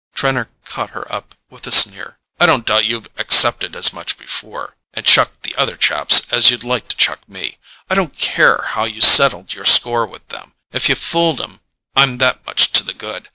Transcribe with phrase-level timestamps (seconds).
[0.15, 2.17] Trenor caught her up with a sneer.
[2.39, 6.87] "I don't doubt you've accepted as much before—and chucked the other chaps as you'd like
[6.87, 7.59] to chuck me.
[7.87, 11.59] I don't care how you settled your score with them—if you fooled 'em
[11.95, 13.29] I'm that much to the good.